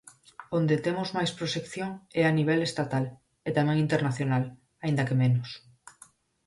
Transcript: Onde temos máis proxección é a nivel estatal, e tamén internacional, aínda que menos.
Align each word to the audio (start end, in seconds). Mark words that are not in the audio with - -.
Onde 0.57 0.75
temos 0.85 1.09
máis 1.17 1.31
proxección 1.37 1.89
é 2.21 2.23
a 2.27 2.35
nivel 2.39 2.59
estatal, 2.69 3.05
e 3.47 3.49
tamén 3.57 3.77
internacional, 3.85 4.43
aínda 4.83 5.07
que 5.07 5.19
menos. 5.21 5.49